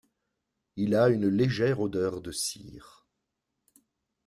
Il 0.77 0.95
a 0.95 1.09
une 1.09 1.27
légère 1.27 1.79
odeur 1.79 2.21
de 2.21 2.31
cire. 2.31 3.05